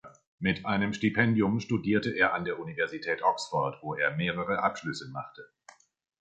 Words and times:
Mit 0.39 0.65
einem 0.65 0.93
Stipendium 0.93 1.59
studierte 1.59 2.09
er 2.09 2.33
an 2.33 2.43
der 2.43 2.57
Universität 2.57 3.21
Oxford, 3.21 3.83
wo 3.83 3.93
er 3.93 4.15
mehrere 4.15 4.63
Abschlüsse 4.63 5.07
machte. 5.09 5.47